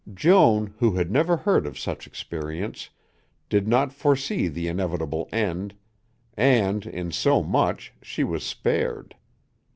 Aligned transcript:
Joan, 0.15 0.73
who 0.79 0.95
had 0.95 1.11
never 1.11 1.37
heard 1.37 1.67
of 1.67 1.77
such 1.77 2.07
experience, 2.07 2.89
did 3.49 3.67
not 3.67 3.93
foresee 3.93 4.47
the 4.47 4.67
inevitable 4.67 5.29
end, 5.31 5.75
and, 6.35 6.87
in 6.87 7.11
so 7.11 7.43
much, 7.43 7.93
she 8.01 8.23
was 8.23 8.43
spared. 8.43 9.13